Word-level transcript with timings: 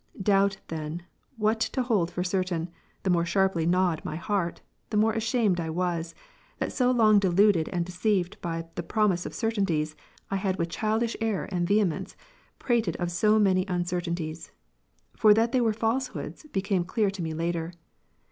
Doubt, 0.19 0.57
then, 0.69 1.03
what 1.37 1.59
to 1.59 1.83
hold 1.83 2.09
for 2.09 2.23
certain, 2.23 2.71
the 3.03 3.11
more 3.11 3.23
sharply 3.23 3.67
gnawed 3.67 4.03
my 4.03 4.15
heart, 4.15 4.59
the 4.89 4.97
more 4.97 5.13
ashamed 5.13 5.59
I 5.59 5.69
was, 5.69 6.15
that 6.57 6.73
so 6.73 6.89
long 6.89 7.19
deluded 7.19 7.69
and 7.69 7.85
deceived 7.85 8.41
by 8.41 8.65
the 8.73 8.81
promise 8.81 9.27
of 9.27 9.35
certainties, 9.35 9.95
I 10.31 10.37
had 10.37 10.55
with 10.55 10.69
childish 10.69 11.15
error 11.21 11.45
and 11.51 11.67
vehemence, 11.67 12.15
prated 12.57 12.95
of 12.95 13.11
so 13.11 13.37
many 13.37 13.67
un 13.67 13.85
certainties. 13.85 14.49
For 15.15 15.35
that 15.35 15.51
they 15.51 15.61
were 15.61 15.71
falsehoods, 15.71 16.47
became 16.51 16.83
clear 16.83 17.11
to 17.11 17.21
me 17.21 17.35
later. 17.35 17.71